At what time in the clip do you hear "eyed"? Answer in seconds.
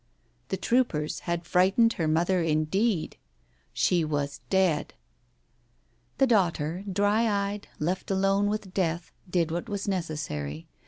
7.29-7.67